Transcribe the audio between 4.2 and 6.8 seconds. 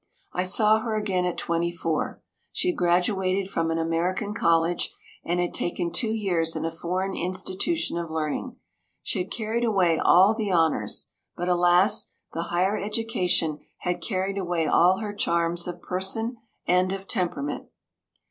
college and had taken two years in a